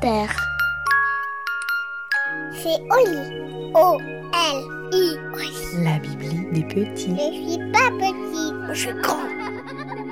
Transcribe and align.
père. 0.00 0.34
C'est 2.52 2.78
Oli. 2.90 3.72
O-L-I. 3.74 5.16
La 5.82 5.98
Bibli 5.98 6.46
des 6.52 6.64
petits. 6.64 7.16
Je 7.16 7.50
suis 7.50 7.72
pas 7.72 7.90
petit, 7.98 8.52
je 8.68 8.74
suis 8.74 9.02
grand. 9.02 9.16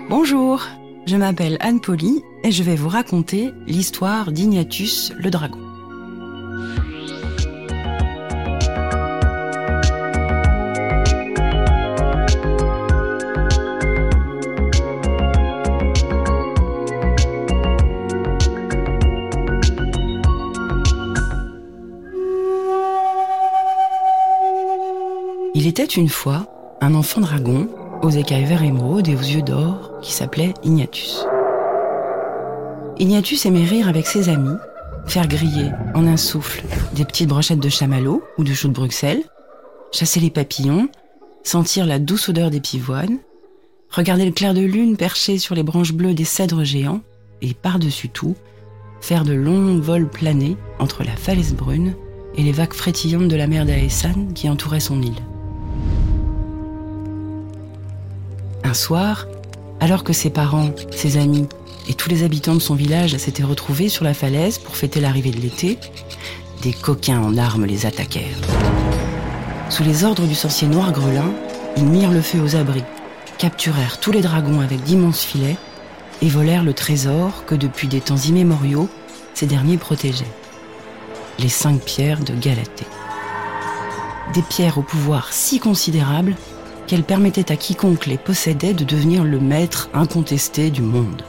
Bonjour, 0.08 0.62
je 1.06 1.16
m'appelle 1.16 1.58
Anne 1.60 1.80
Polly 1.80 2.22
et 2.44 2.50
je 2.50 2.62
vais 2.62 2.76
vous 2.76 2.88
raconter 2.88 3.52
l'histoire 3.66 4.32
d'Ignatus 4.32 5.12
le 5.16 5.30
dragon. 5.30 5.67
Était 25.78 25.94
une 25.94 26.08
fois 26.08 26.76
un 26.80 26.92
enfant 26.96 27.20
dragon 27.20 27.68
aux 28.02 28.10
écailles 28.10 28.46
vert 28.46 28.64
émeraude 28.64 29.06
et 29.06 29.14
aux 29.14 29.20
yeux 29.20 29.42
d'or 29.42 29.92
qui 30.02 30.12
s'appelait 30.12 30.52
Ignatus. 30.64 31.24
Ignatus 32.98 33.46
aimait 33.46 33.64
rire 33.64 33.88
avec 33.88 34.08
ses 34.08 34.28
amis, 34.28 34.56
faire 35.06 35.28
griller 35.28 35.70
en 35.94 36.04
un 36.08 36.16
souffle 36.16 36.64
des 36.94 37.04
petites 37.04 37.28
brochettes 37.28 37.60
de 37.60 37.68
chamallow 37.68 38.24
ou 38.38 38.42
de 38.42 38.52
choux 38.54 38.66
de 38.66 38.72
Bruxelles, 38.72 39.22
chasser 39.92 40.18
les 40.18 40.30
papillons, 40.30 40.88
sentir 41.44 41.86
la 41.86 42.00
douce 42.00 42.28
odeur 42.28 42.50
des 42.50 42.60
pivoines, 42.60 43.18
regarder 43.88 44.24
le 44.24 44.32
clair 44.32 44.54
de 44.54 44.62
lune 44.62 44.96
perché 44.96 45.38
sur 45.38 45.54
les 45.54 45.62
branches 45.62 45.92
bleues 45.92 46.14
des 46.14 46.24
cèdres 46.24 46.64
géants 46.64 47.02
et 47.40 47.54
par-dessus 47.54 48.08
tout, 48.08 48.34
faire 49.00 49.22
de 49.22 49.32
longs 49.32 49.78
vols 49.78 50.08
planés 50.08 50.56
entre 50.80 51.04
la 51.04 51.14
falaise 51.14 51.54
brune 51.54 51.94
et 52.34 52.42
les 52.42 52.52
vagues 52.52 52.74
frétillantes 52.74 53.28
de 53.28 53.36
la 53.36 53.46
mer 53.46 53.64
d'Aessan 53.64 54.32
qui 54.34 54.48
entourait 54.48 54.80
son 54.80 55.00
île. 55.00 55.22
Un 58.68 58.74
soir, 58.74 59.26
alors 59.80 60.04
que 60.04 60.12
ses 60.12 60.28
parents, 60.28 60.68
ses 60.90 61.16
amis 61.16 61.48
et 61.88 61.94
tous 61.94 62.10
les 62.10 62.22
habitants 62.22 62.54
de 62.54 62.60
son 62.60 62.74
village 62.74 63.16
s'étaient 63.16 63.42
retrouvés 63.42 63.88
sur 63.88 64.04
la 64.04 64.12
falaise 64.12 64.58
pour 64.58 64.76
fêter 64.76 65.00
l'arrivée 65.00 65.30
de 65.30 65.40
l'été, 65.40 65.78
des 66.60 66.74
coquins 66.74 67.18
en 67.18 67.38
armes 67.38 67.64
les 67.64 67.86
attaquèrent. 67.86 68.42
Sous 69.70 69.84
les 69.84 70.04
ordres 70.04 70.26
du 70.26 70.34
sorcier 70.34 70.68
noir 70.68 70.92
grelin, 70.92 71.32
ils 71.78 71.86
mirent 71.86 72.10
le 72.10 72.20
feu 72.20 72.42
aux 72.42 72.56
abris, 72.56 72.84
capturèrent 73.38 74.00
tous 74.00 74.12
les 74.12 74.20
dragons 74.20 74.60
avec 74.60 74.82
d'immenses 74.82 75.24
filets 75.24 75.56
et 76.20 76.28
volèrent 76.28 76.64
le 76.64 76.74
trésor 76.74 77.46
que 77.46 77.54
depuis 77.54 77.88
des 77.88 78.02
temps 78.02 78.18
immémoriaux, 78.18 78.90
ces 79.32 79.46
derniers 79.46 79.78
protégeaient. 79.78 80.26
Les 81.38 81.48
cinq 81.48 81.80
pierres 81.80 82.20
de 82.20 82.34
Galatée. 82.34 82.86
Des 84.34 84.42
pierres 84.42 84.76
au 84.76 84.82
pouvoir 84.82 85.32
si 85.32 85.58
considérable 85.58 86.36
qu'elle 86.88 87.04
permettait 87.04 87.52
à 87.52 87.56
quiconque 87.56 88.06
les 88.06 88.18
possédait 88.18 88.74
de 88.74 88.82
devenir 88.82 89.22
le 89.22 89.38
maître 89.38 89.90
incontesté 89.92 90.70
du 90.70 90.82
monde. 90.82 91.22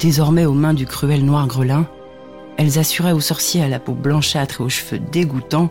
Désormais 0.00 0.44
aux 0.44 0.52
mains 0.52 0.74
du 0.74 0.86
cruel 0.86 1.24
noir 1.24 1.46
grelin, 1.46 1.86
elles 2.58 2.78
assuraient 2.78 3.12
aux 3.12 3.20
sorciers 3.20 3.62
à 3.62 3.68
la 3.68 3.78
peau 3.78 3.92
blanchâtre 3.92 4.60
et 4.60 4.64
aux 4.64 4.68
cheveux 4.68 4.98
dégoûtants 4.98 5.70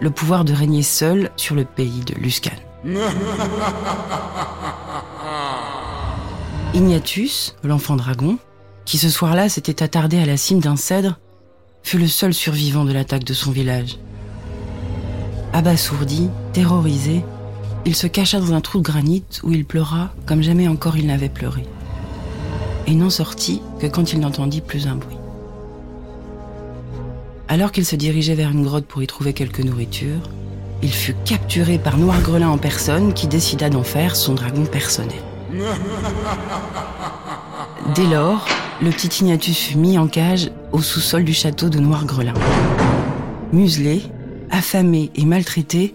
le 0.00 0.10
pouvoir 0.10 0.44
de 0.44 0.54
régner 0.54 0.82
seul 0.82 1.30
sur 1.36 1.54
le 1.54 1.64
pays 1.64 2.02
de 2.04 2.14
Luscan. 2.14 2.50
Ignatus, 6.74 7.54
l'enfant 7.62 7.96
dragon, 7.96 8.38
qui 8.84 8.98
ce 8.98 9.10
soir-là 9.10 9.48
s'était 9.48 9.82
attardé 9.82 10.18
à 10.18 10.26
la 10.26 10.36
cime 10.36 10.60
d'un 10.60 10.76
cèdre, 10.76 11.18
fut 11.82 11.98
le 11.98 12.08
seul 12.08 12.34
survivant 12.34 12.84
de 12.84 12.92
l'attaque 12.92 13.24
de 13.24 13.34
son 13.34 13.50
village. 13.50 13.98
Abasourdi, 15.52 16.30
terrorisé, 16.52 17.24
il 17.86 17.94
se 17.94 18.08
cacha 18.08 18.40
dans 18.40 18.52
un 18.52 18.60
trou 18.60 18.78
de 18.78 18.82
granit 18.82 19.22
où 19.44 19.52
il 19.52 19.64
pleura 19.64 20.10
comme 20.26 20.42
jamais 20.42 20.66
encore 20.66 20.96
il 20.96 21.06
n'avait 21.06 21.28
pleuré. 21.28 21.64
Et 22.88 22.94
n'en 22.94 23.10
sortit 23.10 23.62
que 23.80 23.86
quand 23.86 24.12
il 24.12 24.18
n'entendit 24.18 24.60
plus 24.60 24.88
un 24.88 24.96
bruit. 24.96 25.16
Alors 27.48 27.70
qu'il 27.70 27.86
se 27.86 27.94
dirigeait 27.94 28.34
vers 28.34 28.50
une 28.50 28.64
grotte 28.64 28.86
pour 28.86 29.04
y 29.04 29.06
trouver 29.06 29.32
quelque 29.32 29.62
nourriture, 29.62 30.18
il 30.82 30.92
fut 30.92 31.14
capturé 31.24 31.78
par 31.78 31.96
Noir 31.96 32.20
Grelin 32.22 32.48
en 32.48 32.58
personne 32.58 33.14
qui 33.14 33.28
décida 33.28 33.70
d'en 33.70 33.84
faire 33.84 34.16
son 34.16 34.34
dragon 34.34 34.64
personnel. 34.64 35.22
Dès 37.94 38.06
lors, 38.06 38.44
le 38.82 38.90
petit 38.90 39.20
Ignatus 39.20 39.56
fut 39.56 39.78
mis 39.78 39.96
en 39.96 40.08
cage 40.08 40.50
au 40.72 40.82
sous-sol 40.82 41.22
du 41.22 41.32
château 41.32 41.68
de 41.68 41.78
Noir 41.78 42.04
Grelin. 42.04 42.34
Muselé, 43.52 44.02
affamé 44.50 45.12
et 45.14 45.24
maltraité, 45.24 45.94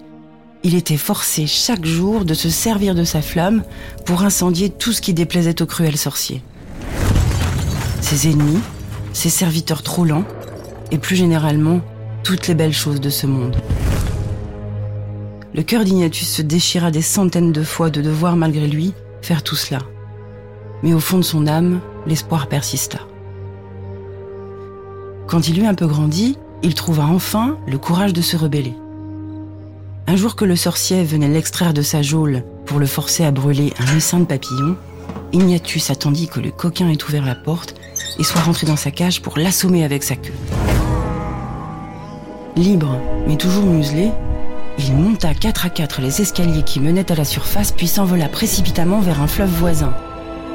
il 0.63 0.75
était 0.75 0.97
forcé 0.97 1.47
chaque 1.47 1.85
jour 1.85 2.23
de 2.23 2.33
se 2.33 2.49
servir 2.49 2.93
de 2.93 3.03
sa 3.03 3.21
flamme 3.21 3.63
pour 4.05 4.23
incendier 4.23 4.69
tout 4.69 4.93
ce 4.93 5.01
qui 5.01 5.13
déplaisait 5.13 5.61
au 5.61 5.65
cruel 5.65 5.97
sorcier. 5.97 6.43
Ses 8.01 8.29
ennemis, 8.29 8.59
ses 9.13 9.29
serviteurs 9.29 9.83
trop 9.83 10.05
lents, 10.05 10.25
et 10.91 10.97
plus 10.97 11.15
généralement, 11.15 11.81
toutes 12.23 12.47
les 12.47 12.53
belles 12.53 12.73
choses 12.73 13.01
de 13.01 13.09
ce 13.09 13.25
monde. 13.25 13.55
Le 15.53 15.63
cœur 15.63 15.83
d'Ignatus 15.83 16.27
se 16.27 16.41
déchira 16.41 16.91
des 16.91 17.01
centaines 17.01 17.51
de 17.51 17.63
fois 17.63 17.89
de 17.89 18.01
devoir, 18.01 18.35
malgré 18.35 18.67
lui, 18.67 18.93
faire 19.21 19.43
tout 19.43 19.55
cela. 19.55 19.79
Mais 20.83 20.93
au 20.93 20.99
fond 20.99 21.17
de 21.17 21.23
son 21.23 21.47
âme, 21.47 21.81
l'espoir 22.05 22.47
persista. 22.47 22.99
Quand 25.27 25.47
il 25.47 25.59
eut 25.59 25.65
un 25.65 25.75
peu 25.75 25.87
grandi, 25.87 26.37
il 26.63 26.73
trouva 26.73 27.05
enfin 27.05 27.57
le 27.67 27.77
courage 27.77 28.13
de 28.13 28.21
se 28.21 28.37
rebeller. 28.37 28.75
Un 30.11 30.17
jour 30.17 30.35
que 30.35 30.43
le 30.43 30.57
sorcier 30.57 31.05
venait 31.05 31.29
l'extraire 31.29 31.73
de 31.73 31.81
sa 31.81 32.01
geôle 32.01 32.43
pour 32.65 32.79
le 32.79 32.85
forcer 32.85 33.23
à 33.23 33.31
brûler 33.31 33.71
un 33.79 33.95
essaim 33.95 34.19
de 34.19 34.25
papillons, 34.25 34.75
Ignatus 35.31 35.89
attendit 35.89 36.27
que 36.27 36.41
le 36.41 36.51
coquin 36.51 36.89
ait 36.89 37.01
ouvert 37.01 37.25
la 37.25 37.33
porte 37.33 37.75
et 38.19 38.23
soit 38.25 38.41
rentré 38.41 38.67
dans 38.67 38.75
sa 38.75 38.91
cage 38.91 39.21
pour 39.21 39.37
l'assommer 39.37 39.85
avec 39.85 40.03
sa 40.03 40.17
queue. 40.17 40.33
Libre, 42.57 42.99
mais 43.25 43.37
toujours 43.37 43.63
muselé, 43.63 44.11
il 44.77 44.93
monta 44.93 45.33
quatre 45.33 45.65
à 45.65 45.69
quatre 45.69 46.01
les 46.01 46.21
escaliers 46.21 46.63
qui 46.63 46.81
menaient 46.81 47.09
à 47.09 47.15
la 47.15 47.23
surface 47.23 47.71
puis 47.71 47.87
s'envola 47.87 48.27
précipitamment 48.27 48.99
vers 48.99 49.21
un 49.21 49.27
fleuve 49.27 49.51
voisin, 49.51 49.93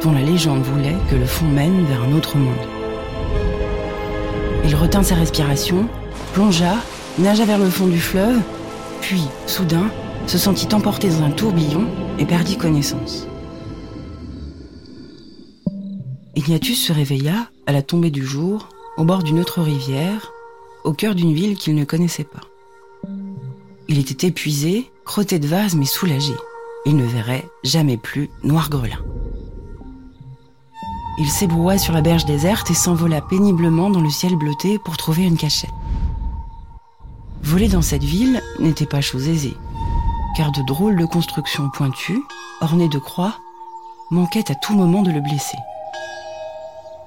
dont 0.03 0.13
la 0.13 0.21
légende 0.21 0.65
voulait 0.65 0.99
que 1.09 1.17
le 1.17 1.25
fond 1.25 1.47
mène 1.47 1.87
vers 1.87 2.03
un 2.03 2.13
autre 2.13 2.37
monde. 2.37 2.55
Il 4.67 4.75
retint 4.75 5.03
sa 5.03 5.15
respiration, 5.15 5.89
plongea, 6.35 6.77
nagea 7.19 7.47
vers 7.47 7.59
le 7.59 7.71
fond 7.71 7.87
du 7.87 8.01
fleuve 8.01 8.43
puis, 9.07 9.23
soudain, 9.47 9.89
se 10.27 10.37
sentit 10.37 10.75
emporté 10.75 11.09
dans 11.09 11.23
un 11.23 11.31
tourbillon 11.31 11.87
et 12.19 12.27
perdit 12.27 12.57
connaissance. 12.57 13.29
Ignatus 16.35 16.85
se 16.85 16.93
réveilla, 16.93 17.49
à 17.67 17.73
la 17.73 17.83
tombée 17.83 18.11
du 18.11 18.27
jour, 18.27 18.69
au 18.97 19.05
bord 19.05 19.23
d'une 19.23 19.39
autre 19.39 19.63
rivière, 19.63 20.33
au 20.83 20.93
cœur 20.93 21.15
d'une 21.15 21.33
ville 21.33 21.57
qu'il 21.57 21.77
ne 21.77 21.85
connaissait 21.85 22.25
pas. 22.25 22.41
Il 23.87 24.01
était 24.01 24.27
épuisé, 24.27 24.91
crotté 25.05 25.39
de 25.39 25.47
vase, 25.47 25.77
mais 25.77 25.87
soulagé. 25.87 26.35
Il 26.85 26.97
ne 26.97 27.07
verrait 27.07 27.49
jamais 27.63 27.99
plus 27.99 28.29
Noir 28.43 28.71
Grelin. 28.71 28.99
Il 31.21 31.29
s'ébroua 31.29 31.79
sur 31.79 31.93
la 31.93 32.01
berge 32.03 32.25
déserte 32.25 32.73
et 32.73 32.75
s'envola 32.75 33.21
péniblement 33.21 33.89
dans 33.89 34.01
le 34.01 34.11
ciel 34.11 34.35
bleuté 34.35 34.81
pour 34.85 34.97
trouver 34.97 35.23
une 35.23 35.37
cachette. 35.37 35.71
Voler 37.43 37.69
dans 37.69 37.83
cette 37.83 38.05
ville 38.05 38.43
n'était 38.59 38.87
pas 38.87 39.01
chose 39.01 39.29
aisée, 39.29 39.57
car 40.37 40.53
de 40.53 40.63
drôles 40.63 40.97
de 40.97 41.07
constructions 41.07 41.71
pointues, 41.71 42.23
ornées 42.61 42.89
de 42.89 42.99
croix, 42.99 43.37
manquaient 44.11 44.51
à 44.51 44.55
tout 44.55 44.75
moment 44.75 45.03
de 45.03 45.11
le 45.11 45.21
blesser. 45.21 45.59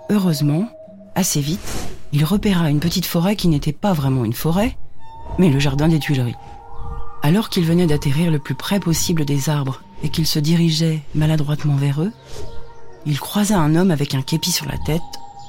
Heureusement, 0.10 0.68
assez 1.16 1.42
vite, 1.42 1.90
il 2.12 2.26
repéra 2.26 2.70
une 2.70 2.80
petite 2.80 3.06
forêt 3.06 3.36
qui 3.36 3.48
n'était 3.48 3.74
pas 3.74 3.94
vraiment 3.94 4.26
une 4.26 4.34
forêt, 4.34 4.76
mais 5.38 5.50
le 5.50 5.60
jardin 5.60 5.88
des 5.88 6.00
Tuileries. 6.00 6.36
Alors 7.22 7.50
qu'il 7.50 7.66
venait 7.66 7.88
d'atterrir 7.88 8.32
le 8.32 8.40
plus 8.40 8.56
près 8.56 8.80
possible 8.80 9.26
des 9.26 9.50
arbres 9.50 9.82
et 10.04 10.10
qu'il 10.10 10.26
se 10.26 10.40
dirigeait 10.40 11.02
maladroitement 11.14 11.76
vers 11.76 12.02
eux, 12.02 12.12
il 13.06 13.20
croisa 13.20 13.58
un 13.58 13.76
homme 13.76 13.92
avec 13.92 14.16
un 14.16 14.22
képi 14.22 14.52
sur 14.52 14.68
la 14.68 14.78
tête, 14.78 15.02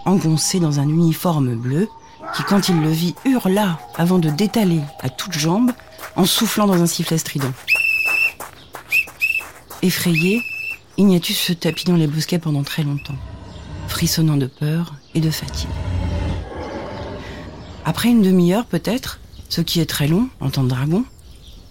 engoncé 0.04 0.60
dans 0.60 0.80
un 0.80 0.88
uniforme 0.88 1.54
bleu 1.54 1.88
qui, 2.34 2.42
quand 2.44 2.68
il 2.68 2.80
le 2.80 2.90
vit, 2.90 3.14
hurla 3.24 3.78
avant 3.96 4.18
de 4.18 4.30
détaler 4.30 4.80
à 5.00 5.08
toutes 5.08 5.38
jambes 5.38 5.72
en 6.16 6.24
soufflant 6.24 6.66
dans 6.66 6.80
un 6.80 6.86
sifflet 6.86 7.18
strident. 7.18 7.52
Effrayé, 9.82 10.42
Ignatus 10.98 11.38
se 11.38 11.52
tapit 11.52 11.84
dans 11.84 11.96
les 11.96 12.06
bosquets 12.06 12.38
pendant 12.38 12.62
très 12.62 12.82
longtemps, 12.82 13.16
frissonnant 13.88 14.36
de 14.36 14.46
peur 14.46 14.94
et 15.14 15.20
de 15.20 15.30
fatigue. 15.30 15.70
Après 17.84 18.10
une 18.10 18.22
demi-heure 18.22 18.66
peut-être, 18.66 19.20
ce 19.48 19.62
qui 19.62 19.80
est 19.80 19.86
très 19.86 20.06
long 20.06 20.28
en 20.40 20.50
temps 20.50 20.64
de 20.64 20.68
dragon, 20.68 21.04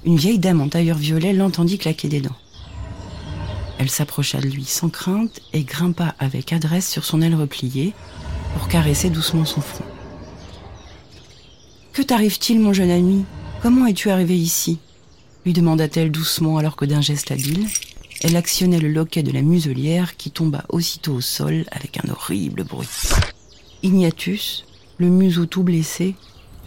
une 0.05 0.17
vieille 0.17 0.39
dame 0.39 0.62
en 0.62 0.69
tailleur 0.69 0.97
violet 0.97 1.33
l'entendit 1.33 1.77
claquer 1.77 2.07
des 2.07 2.21
dents. 2.21 2.35
Elle 3.77 3.89
s'approcha 3.89 4.41
de 4.41 4.47
lui 4.47 4.65
sans 4.65 4.89
crainte 4.89 5.39
et 5.53 5.63
grimpa 5.63 6.15
avec 6.19 6.51
adresse 6.51 6.89
sur 6.89 7.05
son 7.05 7.21
aile 7.21 7.35
repliée 7.35 7.94
pour 8.57 8.67
caresser 8.67 9.09
doucement 9.09 9.45
son 9.45 9.62
front. 9.62 9.85
Que 12.00 12.04
t'arrive-t-il, 12.06 12.62
mon 12.62 12.72
jeune 12.72 12.92
ami? 12.92 13.25
Comment 13.62 13.86
es-tu 13.86 14.10
arrivé 14.10 14.38
ici? 14.38 14.80
lui 15.46 15.51
demanda-t-elle 15.51 16.12
doucement 16.12 16.57
alors 16.57 16.78
que 16.78 16.86
d'un 16.86 17.01
geste 17.01 17.30
habile, 17.30 17.68
elle 18.22 18.38
actionnait 18.38 18.80
le 18.80 18.88
loquet 18.88 19.22
de 19.22 19.34
la 19.34 19.42
muselière 19.42 20.16
qui 20.16 20.31
tomba 20.31 20.63
aussitôt 20.69 21.16
au 21.16 21.19
sol 21.19 21.66
avec 21.74 22.00
un 22.01 22.10
horrible 22.10 22.63
bruit. 22.63 22.88
Ignatius, 23.84 24.63
le 24.98 25.07
museau 25.07 25.46
tout 25.46 25.63
blessé, 25.63 26.16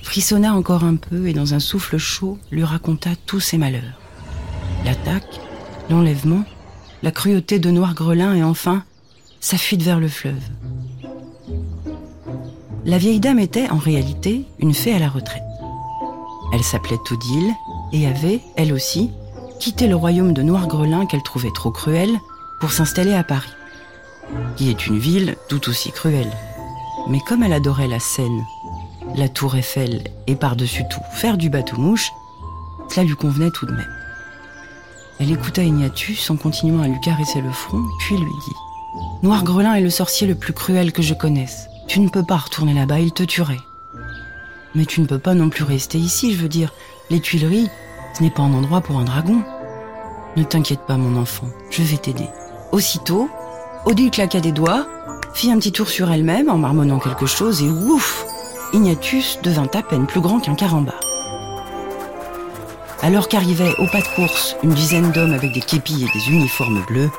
frissonna 0.02 0.54
encore 0.54 0.84
un 0.84 0.96
peu 0.96 1.26
et 1.26 1.32
dans 1.32 1.54
un 1.54 1.60
souffle 1.60 1.96
chaud 1.96 2.38
lui 2.50 2.62
raconta 2.62 3.16
tous 3.24 3.40
ses 3.40 3.56
malheurs. 3.56 4.02
L'attaque, 4.84 5.40
l'enlèvement, 5.88 6.44
la 7.02 7.10
cruauté 7.10 7.58
de 7.58 7.70
Noir 7.70 7.94
Grelin 7.94 8.34
et 8.34 8.44
enfin 8.44 8.84
sa 9.40 9.56
fuite 9.56 9.82
vers 9.82 9.98
le 9.98 10.08
fleuve. 10.08 10.42
La 12.84 12.98
vieille 12.98 13.20
dame 13.20 13.38
était, 13.38 13.70
en 13.70 13.76
réalité, 13.76 14.44
une 14.58 14.74
fée 14.74 14.92
à 14.92 14.98
la 14.98 15.08
retraite. 15.08 15.44
Elle 16.52 16.64
s'appelait 16.64 16.98
Odile 17.12 17.52
et 17.92 18.08
avait, 18.08 18.40
elle 18.56 18.72
aussi, 18.72 19.10
quitté 19.60 19.86
le 19.86 19.94
royaume 19.94 20.32
de 20.32 20.42
Noir-Grelin 20.42 21.06
qu'elle 21.06 21.22
trouvait 21.22 21.52
trop 21.54 21.70
cruel 21.70 22.10
pour 22.60 22.72
s'installer 22.72 23.14
à 23.14 23.22
Paris, 23.22 23.52
qui 24.56 24.68
est 24.68 24.88
une 24.88 24.98
ville 24.98 25.36
tout 25.48 25.68
aussi 25.68 25.92
cruelle. 25.92 26.30
Mais 27.08 27.20
comme 27.20 27.44
elle 27.44 27.52
adorait 27.52 27.86
la 27.86 28.00
Seine, 28.00 28.44
la 29.14 29.28
tour 29.28 29.54
Eiffel 29.54 30.02
et 30.26 30.34
par-dessus 30.34 30.82
tout 30.90 31.00
faire 31.12 31.36
du 31.36 31.50
bateau-mouche, 31.50 32.10
cela 32.88 33.06
lui 33.06 33.14
convenait 33.14 33.50
tout 33.50 33.66
de 33.66 33.72
même. 33.72 33.96
Elle 35.20 35.30
écouta 35.30 35.62
Ignatius 35.62 36.28
en 36.30 36.36
continuant 36.36 36.82
à 36.82 36.88
lui 36.88 37.00
caresser 37.00 37.40
le 37.40 37.52
front, 37.52 37.82
puis 38.00 38.16
lui 38.16 38.24
dit 38.24 38.56
Noir 39.22 39.44
Grelin 39.44 39.74
est 39.74 39.80
le 39.80 39.90
sorcier 39.90 40.26
le 40.26 40.34
plus 40.34 40.52
cruel 40.52 40.90
que 40.90 41.02
je 41.02 41.14
connaisse. 41.14 41.68
Tu 41.88 42.00
ne 42.00 42.08
peux 42.08 42.22
pas 42.22 42.36
retourner 42.36 42.74
là-bas, 42.74 43.00
il 43.00 43.12
te 43.12 43.22
tuerait. 43.22 43.60
Mais 44.74 44.86
tu 44.86 45.00
ne 45.00 45.06
peux 45.06 45.18
pas 45.18 45.34
non 45.34 45.50
plus 45.50 45.64
rester 45.64 45.98
ici, 45.98 46.34
je 46.34 46.40
veux 46.40 46.48
dire. 46.48 46.72
Les 47.10 47.20
Tuileries, 47.20 47.68
ce 48.14 48.22
n'est 48.22 48.30
pas 48.30 48.42
un 48.42 48.54
endroit 48.54 48.80
pour 48.80 48.98
un 48.98 49.04
dragon. 49.04 49.42
Ne 50.36 50.44
t'inquiète 50.44 50.86
pas, 50.86 50.96
mon 50.96 51.20
enfant, 51.20 51.48
je 51.70 51.82
vais 51.82 51.98
t'aider. 51.98 52.28
Aussitôt, 52.72 53.28
Odile 53.84 54.10
claqua 54.10 54.40
des 54.40 54.52
doigts, 54.52 54.86
fit 55.34 55.50
un 55.50 55.58
petit 55.58 55.72
tour 55.72 55.88
sur 55.88 56.10
elle-même 56.10 56.48
en 56.48 56.56
marmonnant 56.56 56.98
quelque 56.98 57.26
chose 57.26 57.62
et 57.62 57.68
ouf 57.68 58.24
Ignatius 58.72 59.38
devint 59.42 59.68
à 59.74 59.82
peine 59.82 60.06
plus 60.06 60.20
grand 60.20 60.40
qu'un 60.40 60.54
carambar. 60.54 61.00
Alors 63.02 63.28
qu'arrivaient 63.28 63.74
au 63.78 63.86
pas 63.88 64.00
de 64.00 64.14
course 64.14 64.56
une 64.62 64.72
dizaine 64.72 65.10
d'hommes 65.10 65.34
avec 65.34 65.52
des 65.52 65.60
képis 65.60 66.04
et 66.04 66.18
des 66.18 66.30
uniformes 66.30 66.82
bleus, 66.86 67.10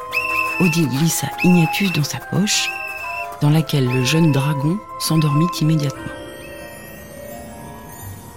Odile 0.60 0.88
glissa 0.88 1.28
Ignatius 1.44 1.92
dans 1.92 2.04
sa 2.04 2.18
poche, 2.32 2.70
dans 3.44 3.50
laquelle 3.50 3.92
le 3.92 4.06
jeune 4.06 4.32
dragon 4.32 4.80
s'endormit 5.00 5.50
immédiatement. 5.60 6.14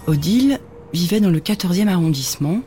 Odile 0.09 0.59
vivait 0.93 1.21
dans 1.21 1.31
le 1.31 1.39
14e 1.39 1.87
arrondissement, 1.87 2.63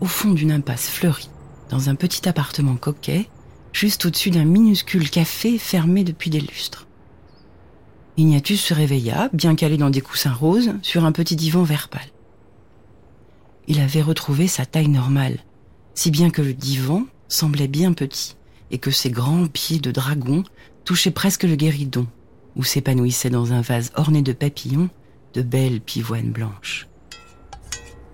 au 0.00 0.06
fond 0.06 0.30
d'une 0.30 0.52
impasse 0.52 0.88
fleurie, 0.88 1.28
dans 1.68 1.90
un 1.90 1.94
petit 1.94 2.26
appartement 2.26 2.76
coquet, 2.76 3.28
juste 3.74 4.06
au-dessus 4.06 4.30
d'un 4.30 4.46
minuscule 4.46 5.10
café 5.10 5.58
fermé 5.58 6.02
depuis 6.02 6.30
des 6.30 6.40
lustres. 6.40 6.86
Ignatius 8.16 8.62
se 8.62 8.72
réveilla, 8.72 9.28
bien 9.34 9.54
calé 9.54 9.76
dans 9.76 9.90
des 9.90 10.00
coussins 10.00 10.32
roses, 10.32 10.72
sur 10.80 11.04
un 11.04 11.12
petit 11.12 11.36
divan 11.36 11.62
vert 11.62 11.90
pâle. 11.90 12.00
Il 13.68 13.80
avait 13.80 14.00
retrouvé 14.00 14.46
sa 14.46 14.64
taille 14.64 14.88
normale, 14.88 15.40
si 15.92 16.10
bien 16.10 16.30
que 16.30 16.40
le 16.40 16.54
divan 16.54 17.04
semblait 17.28 17.68
bien 17.68 17.92
petit 17.92 18.36
et 18.70 18.78
que 18.78 18.90
ses 18.90 19.10
grands 19.10 19.46
pieds 19.46 19.78
de 19.78 19.90
dragon 19.90 20.42
touchaient 20.84 21.10
presque 21.10 21.44
le 21.44 21.56
guéridon, 21.56 22.06
où 22.56 22.64
s'épanouissaient 22.64 23.30
dans 23.30 23.52
un 23.52 23.60
vase 23.60 23.92
orné 23.94 24.22
de 24.22 24.32
papillons 24.32 24.90
de 25.34 25.42
belles 25.42 25.80
pivoines 25.80 26.30
blanches. 26.30 26.88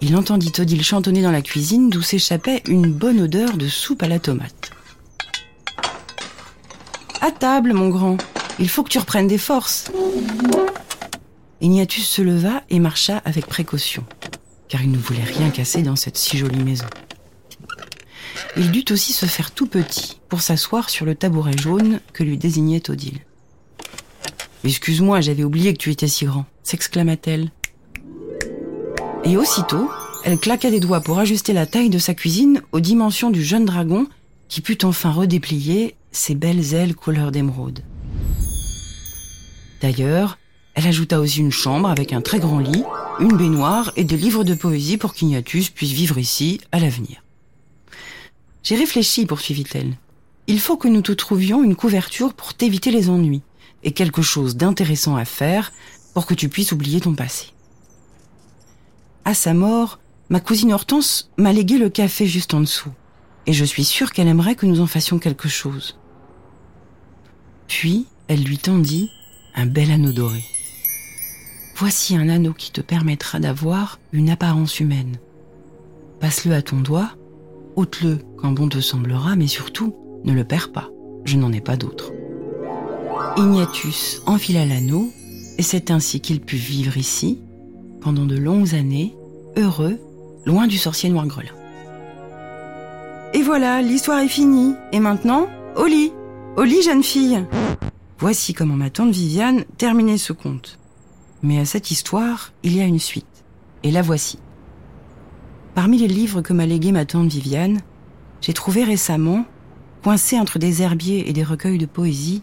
Il 0.00 0.16
entendit 0.16 0.52
Odile 0.58 0.84
chantonner 0.84 1.22
dans 1.22 1.32
la 1.32 1.42
cuisine 1.42 1.90
d'où 1.90 2.02
s'échappait 2.02 2.62
une 2.68 2.92
bonne 2.92 3.20
odeur 3.20 3.56
de 3.56 3.66
soupe 3.66 4.02
à 4.02 4.08
la 4.08 4.20
tomate. 4.20 4.70
À 7.20 7.32
table, 7.32 7.72
mon 7.72 7.88
grand, 7.88 8.16
il 8.60 8.68
faut 8.68 8.84
que 8.84 8.90
tu 8.90 8.98
reprennes 8.98 9.26
des 9.26 9.38
forces. 9.38 9.90
Ignatius 11.60 12.08
se 12.08 12.22
leva 12.22 12.62
et 12.70 12.78
marcha 12.78 13.20
avec 13.24 13.46
précaution, 13.46 14.04
car 14.68 14.82
il 14.82 14.92
ne 14.92 14.98
voulait 14.98 15.24
rien 15.24 15.50
casser 15.50 15.82
dans 15.82 15.96
cette 15.96 16.16
si 16.16 16.38
jolie 16.38 16.62
maison. 16.62 16.86
Il 18.58 18.72
dut 18.72 18.86
aussi 18.90 19.12
se 19.12 19.26
faire 19.26 19.52
tout 19.52 19.66
petit 19.66 20.18
pour 20.28 20.40
s'asseoir 20.40 20.90
sur 20.90 21.06
le 21.06 21.14
tabouret 21.14 21.56
jaune 21.56 22.00
que 22.12 22.24
lui 22.24 22.36
désignait 22.36 22.90
Odile. 22.90 23.20
Excuse-moi, 24.64 25.20
j'avais 25.20 25.44
oublié 25.44 25.72
que 25.72 25.78
tu 25.78 25.92
étais 25.92 26.08
si 26.08 26.24
grand, 26.24 26.44
s'exclama-t-elle. 26.64 27.52
Et 29.22 29.36
aussitôt, 29.36 29.88
elle 30.24 30.38
claqua 30.38 30.72
des 30.72 30.80
doigts 30.80 31.00
pour 31.00 31.20
ajuster 31.20 31.52
la 31.52 31.66
taille 31.66 31.88
de 31.88 32.00
sa 32.00 32.14
cuisine 32.14 32.60
aux 32.72 32.80
dimensions 32.80 33.30
du 33.30 33.44
jeune 33.44 33.64
dragon 33.64 34.08
qui 34.48 34.60
put 34.60 34.84
enfin 34.84 35.12
redéplier 35.12 35.94
ses 36.10 36.34
belles 36.34 36.74
ailes 36.74 36.96
couleur 36.96 37.30
d'émeraude. 37.30 37.84
D'ailleurs, 39.80 40.36
elle 40.74 40.88
ajouta 40.88 41.20
aussi 41.20 41.38
une 41.38 41.52
chambre 41.52 41.88
avec 41.88 42.12
un 42.12 42.22
très 42.22 42.40
grand 42.40 42.58
lit, 42.58 42.82
une 43.20 43.36
baignoire 43.36 43.92
et 43.94 44.02
des 44.02 44.16
livres 44.16 44.42
de 44.42 44.54
poésie 44.54 44.96
pour 44.96 45.14
qu'Ignatius 45.14 45.70
puisse 45.70 45.92
vivre 45.92 46.18
ici 46.18 46.60
à 46.72 46.80
l'avenir. 46.80 47.22
J'ai 48.68 48.76
réfléchi, 48.76 49.24
poursuivit-elle. 49.24 49.96
Il 50.46 50.60
faut 50.60 50.76
que 50.76 50.88
nous 50.88 51.00
te 51.00 51.12
trouvions 51.12 51.64
une 51.64 51.74
couverture 51.74 52.34
pour 52.34 52.52
t'éviter 52.52 52.90
les 52.90 53.08
ennuis 53.08 53.40
et 53.82 53.92
quelque 53.92 54.20
chose 54.20 54.58
d'intéressant 54.58 55.16
à 55.16 55.24
faire 55.24 55.72
pour 56.12 56.26
que 56.26 56.34
tu 56.34 56.50
puisses 56.50 56.72
oublier 56.72 57.00
ton 57.00 57.14
passé. 57.14 57.46
À 59.24 59.32
sa 59.32 59.54
mort, 59.54 60.00
ma 60.28 60.40
cousine 60.40 60.74
Hortense 60.74 61.30
m'a 61.38 61.54
légué 61.54 61.78
le 61.78 61.88
café 61.88 62.26
juste 62.26 62.52
en 62.52 62.60
dessous, 62.60 62.90
et 63.46 63.54
je 63.54 63.64
suis 63.64 63.84
sûre 63.84 64.12
qu'elle 64.12 64.28
aimerait 64.28 64.54
que 64.54 64.66
nous 64.66 64.82
en 64.82 64.86
fassions 64.86 65.18
quelque 65.18 65.48
chose. 65.48 65.98
Puis, 67.68 68.04
elle 68.26 68.44
lui 68.44 68.58
tendit 68.58 69.10
un 69.54 69.64
bel 69.64 69.90
anneau 69.90 70.12
doré. 70.12 70.44
Voici 71.74 72.16
un 72.16 72.28
anneau 72.28 72.52
qui 72.52 72.70
te 72.70 72.82
permettra 72.82 73.40
d'avoir 73.40 73.98
une 74.12 74.28
apparence 74.28 74.78
humaine. 74.78 75.16
Passe-le 76.20 76.52
à 76.52 76.60
ton 76.60 76.80
doigt, 76.80 77.12
ôte-le 77.78 78.18
quand 78.36 78.50
bon 78.50 78.68
te 78.68 78.80
semblera, 78.80 79.36
mais 79.36 79.46
surtout, 79.46 79.94
ne 80.24 80.32
le 80.32 80.42
perds 80.42 80.72
pas. 80.72 80.90
Je 81.24 81.36
n'en 81.36 81.52
ai 81.52 81.60
pas 81.60 81.76
d'autre. 81.76 82.12
Ignatius 83.36 84.20
enfila 84.26 84.66
l'anneau, 84.66 85.12
et 85.58 85.62
c'est 85.62 85.92
ainsi 85.92 86.20
qu'il 86.20 86.40
put 86.40 86.56
vivre 86.56 86.96
ici, 86.96 87.40
pendant 88.00 88.26
de 88.26 88.36
longues 88.36 88.74
années, 88.74 89.14
heureux, 89.56 89.98
loin 90.44 90.66
du 90.66 90.76
sorcier 90.76 91.08
noir 91.08 91.28
grelin. 91.28 91.52
Et 93.32 93.42
voilà, 93.42 93.80
l'histoire 93.80 94.20
est 94.20 94.28
finie. 94.28 94.74
Et 94.92 94.98
maintenant, 94.98 95.46
au 95.76 95.84
lit. 95.84 96.12
Au 96.56 96.64
lit, 96.64 96.82
jeune 96.82 97.04
fille. 97.04 97.44
Voici 98.18 98.54
comment 98.54 98.74
ma 98.74 98.90
tante 98.90 99.10
Viviane 99.10 99.64
terminait 99.76 100.18
ce 100.18 100.32
conte. 100.32 100.78
Mais 101.42 101.60
à 101.60 101.64
cette 101.64 101.92
histoire, 101.92 102.52
il 102.64 102.76
y 102.76 102.80
a 102.80 102.84
une 102.84 102.98
suite. 102.98 103.26
Et 103.84 103.92
la 103.92 104.02
voici. 104.02 104.38
Parmi 105.78 105.96
les 105.98 106.08
livres 106.08 106.42
que 106.42 106.52
m'a 106.52 106.66
légué 106.66 106.90
ma 106.90 107.04
tante 107.04 107.28
Viviane, 107.28 107.78
j'ai 108.40 108.52
trouvé 108.52 108.82
récemment, 108.82 109.44
coincé 110.02 110.36
entre 110.36 110.58
des 110.58 110.82
herbiers 110.82 111.30
et 111.30 111.32
des 111.32 111.44
recueils 111.44 111.78
de 111.78 111.86
poésie, 111.86 112.42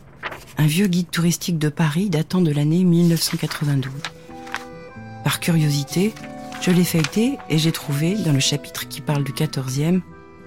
un 0.57 0.67
vieux 0.67 0.87
guide 0.87 1.11
touristique 1.11 1.59
de 1.59 1.67
Paris 1.67 2.09
datant 2.09 2.39
de 2.39 2.53
l'année 2.53 2.85
1992. 2.85 3.91
Par 5.25 5.41
curiosité, 5.41 6.13
je 6.61 6.71
l'ai 6.71 6.85
feuilleté 6.85 7.37
et 7.49 7.57
j'ai 7.57 7.73
trouvé, 7.73 8.15
dans 8.15 8.31
le 8.31 8.39
chapitre 8.39 8.87
qui 8.87 9.01
parle 9.01 9.25
du 9.25 9.33
14e, 9.33 9.99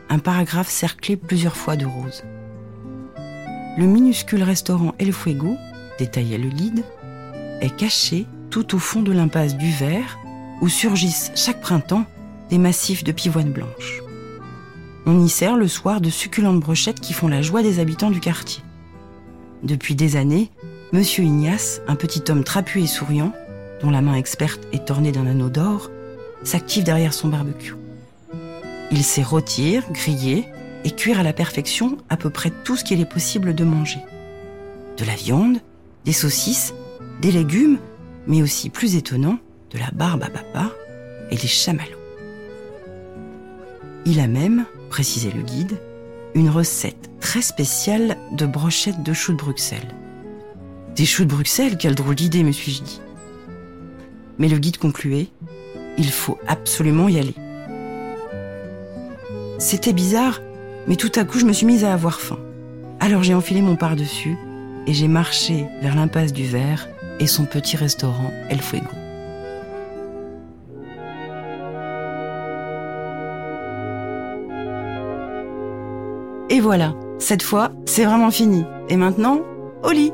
un 0.09 0.19
paragraphe 0.19 0.71
cerclé 0.71 1.17
plusieurs 1.17 1.59
fois 1.59 1.77
de 1.77 1.85
rose. 1.85 2.25
Le 3.77 3.85
minuscule 3.85 4.43
restaurant 4.43 4.95
El 4.99 5.13
Fuego, 5.13 5.59
détaillait 5.99 6.39
le 6.39 6.49
guide, 6.49 6.85
est 7.61 7.77
caché 7.77 8.25
tout 8.49 8.75
au 8.75 8.79
fond 8.79 9.03
de 9.03 9.13
l'impasse 9.13 9.59
du 9.59 9.71
Vert, 9.73 10.19
où 10.63 10.71
surgissent 10.71 11.33
chaque 11.35 11.61
printemps 11.61 12.07
des 12.51 12.59
massifs 12.59 13.05
de 13.05 13.13
pivoine 13.13 13.53
blanche. 13.53 14.03
On 15.07 15.25
y 15.25 15.29
sert 15.29 15.57
le 15.57 15.69
soir 15.69 16.01
de 16.01 16.11
succulentes 16.11 16.61
brochettes 16.61 17.01
qui 17.01 17.13
font 17.13 17.29
la 17.29 17.43
joie 17.43 17.63
des 17.63 17.79
habitants 17.81 18.11
du 18.11 18.21
quartier. 18.21 18.63
Depuis 19.63 19.95
des 19.95 20.17
années, 20.17 20.51
Monsieur 20.93 21.25
Ignace, 21.25 21.83
un 21.87 21.97
petit 21.97 22.23
homme 22.31 22.45
trapu 22.45 22.81
et 22.81 22.87
souriant, 22.87 23.33
dont 23.83 23.91
la 23.91 24.01
main 24.01 24.15
experte 24.15 24.67
est 24.73 24.91
ornée 24.91 25.13
d'un 25.13 25.27
anneau 25.27 25.51
d'or, 25.51 25.91
s'active 26.45 26.85
derrière 26.85 27.15
son 27.15 27.29
barbecue. 27.29 27.75
Il 28.91 29.05
sait 29.05 29.23
rôtir, 29.23 29.85
griller 29.93 30.47
et 30.85 30.91
cuire 30.91 31.21
à 31.21 31.23
la 31.23 31.33
perfection 31.33 31.99
à 32.09 32.17
peu 32.17 32.31
près 32.31 32.51
tout 32.65 32.77
ce 32.77 32.85
qu'il 32.85 33.01
est 33.01 33.11
possible 33.11 33.55
de 33.55 33.65
manger. 33.65 34.01
De 34.97 35.05
la 35.05 35.15
viande, 35.15 35.59
des 36.05 36.13
saucisses, 36.13 36.73
des 37.21 37.33
légumes, 37.33 37.79
mais 38.27 38.43
aussi 38.43 38.71
plus 38.71 38.97
étonnant, 38.97 39.39
de 39.71 39.79
la 39.79 39.91
barbe 39.93 40.23
à 40.23 40.31
papa 40.31 40.71
et 41.31 41.37
des 41.37 41.47
chamallows. 41.47 41.98
Il 44.11 44.21
a 44.21 44.27
même, 44.27 44.65
précisait 44.89 45.31
le 45.31 45.43
guide, 45.43 45.79
une 46.35 46.49
recette 46.49 47.11
très 47.21 47.43
spéciale 47.43 48.17
de 48.33 48.47
brochettes 48.47 49.03
de 49.03 49.13
choux 49.13 49.33
de 49.33 49.37
Bruxelles. 49.37 49.95
Des 50.97 51.05
choux 51.05 51.27
de 51.27 51.31
Bruxelles, 51.31 51.77
quelle 51.77 51.95
drôle 51.95 52.15
d'idée, 52.15 52.43
me 52.43 52.53
suis-je 52.53 52.83
dit. 52.83 53.03
Mais 54.39 54.49
le 54.49 54.57
guide 54.57 54.79
concluait 54.79 55.27
Il 55.99 56.11
faut 56.11 56.39
absolument 56.47 57.11
y 57.11 57.19
aller. 57.19 57.35
C'était 59.59 59.93
bizarre, 59.93 60.41
mais 60.87 60.97
tout 60.97 61.13
à 61.15 61.25
coup 61.25 61.39
je 61.39 61.45
me 61.45 61.53
suis 61.53 61.67
mise 61.67 61.85
à 61.85 61.93
avoir 61.93 62.19
faim. 62.19 62.39
Alors 63.01 63.23
j'ai 63.23 63.35
enfilé 63.35 63.61
mon 63.61 63.77
par-dessus 63.77 64.39
et 64.87 64.95
j'ai 64.95 65.09
marché 65.09 65.67
vers 65.83 65.95
l'impasse 65.95 66.33
du 66.33 66.47
verre 66.47 66.89
et 67.21 67.27
son 67.27 67.45
petit 67.45 67.77
restaurant 67.77 68.33
El 68.49 68.63
Fuego. 68.63 68.89
Et 76.51 76.61
voilà, 76.61 76.95
cette 77.19 77.43
fois, 77.43 77.73
c'est 77.85 78.07
vraiment 78.07 78.31
fini. 78.31 78.65
Et 78.89 78.97
maintenant, 78.97 79.43
au 79.83 79.91
lit. 79.91 80.13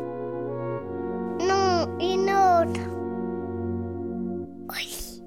Non, 1.41 1.87
une 2.01 2.29
autre. 2.29 2.81
Oui. 4.73 5.23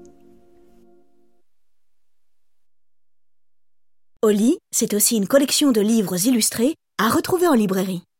Oli, 4.22 4.58
c'est 4.70 4.92
aussi 4.92 5.16
une 5.16 5.26
collection 5.26 5.72
de 5.72 5.80
livres 5.80 6.26
illustrés 6.26 6.74
à 6.98 7.08
retrouver 7.08 7.48
en 7.48 7.54
librairie. 7.54 8.02